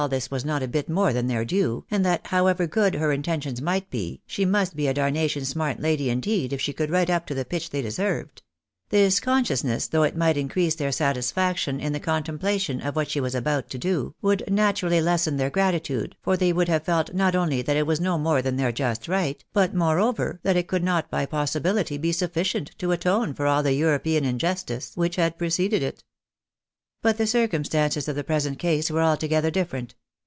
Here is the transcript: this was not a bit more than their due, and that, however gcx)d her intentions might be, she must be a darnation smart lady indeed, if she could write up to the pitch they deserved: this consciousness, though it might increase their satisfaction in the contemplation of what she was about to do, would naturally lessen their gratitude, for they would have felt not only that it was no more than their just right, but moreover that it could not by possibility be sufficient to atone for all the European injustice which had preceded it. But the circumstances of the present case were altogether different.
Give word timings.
this 0.09 0.31
was 0.31 0.43
not 0.43 0.63
a 0.63 0.67
bit 0.67 0.89
more 0.89 1.13
than 1.13 1.27
their 1.27 1.45
due, 1.45 1.85
and 1.91 2.03
that, 2.03 2.25
however 2.25 2.67
gcx)d 2.67 2.95
her 2.97 3.11
intentions 3.11 3.61
might 3.61 3.87
be, 3.91 4.19
she 4.25 4.43
must 4.45 4.75
be 4.75 4.87
a 4.87 4.93
darnation 4.95 5.45
smart 5.45 5.79
lady 5.79 6.09
indeed, 6.09 6.51
if 6.51 6.59
she 6.59 6.73
could 6.73 6.89
write 6.89 7.11
up 7.11 7.23
to 7.27 7.35
the 7.35 7.45
pitch 7.45 7.69
they 7.69 7.83
deserved: 7.83 8.41
this 8.89 9.19
consciousness, 9.19 9.85
though 9.85 10.01
it 10.01 10.17
might 10.17 10.37
increase 10.37 10.73
their 10.73 10.91
satisfaction 10.91 11.79
in 11.79 11.93
the 11.93 11.99
contemplation 11.99 12.81
of 12.81 12.95
what 12.95 13.11
she 13.11 13.19
was 13.19 13.35
about 13.35 13.69
to 13.69 13.77
do, 13.77 14.15
would 14.23 14.43
naturally 14.51 14.99
lessen 14.99 15.37
their 15.37 15.51
gratitude, 15.51 16.15
for 16.23 16.35
they 16.35 16.51
would 16.51 16.67
have 16.67 16.81
felt 16.81 17.13
not 17.13 17.35
only 17.35 17.61
that 17.61 17.77
it 17.77 17.85
was 17.85 18.01
no 18.01 18.17
more 18.17 18.41
than 18.41 18.55
their 18.55 18.71
just 18.71 19.07
right, 19.07 19.45
but 19.53 19.75
moreover 19.75 20.39
that 20.41 20.57
it 20.57 20.67
could 20.67 20.83
not 20.83 21.11
by 21.11 21.27
possibility 21.27 21.99
be 21.99 22.11
sufficient 22.11 22.71
to 22.79 22.91
atone 22.91 23.35
for 23.35 23.45
all 23.45 23.61
the 23.61 23.73
European 23.73 24.25
injustice 24.25 24.93
which 24.95 25.17
had 25.17 25.37
preceded 25.37 25.83
it. 25.83 26.03
But 27.03 27.17
the 27.17 27.25
circumstances 27.25 28.07
of 28.07 28.15
the 28.15 28.23
present 28.23 28.59
case 28.59 28.91
were 28.91 29.01
altogether 29.01 29.49
different. 29.49 29.95